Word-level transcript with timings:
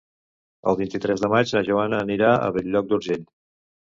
El 0.69 0.77
vint-i-tres 0.77 1.19
de 1.25 1.29
maig 1.33 1.53
na 1.57 1.61
Joana 1.67 1.99
anirà 2.05 2.31
a 2.31 2.47
Bell-lloc 2.57 2.89
d'Urgell. 2.93 3.29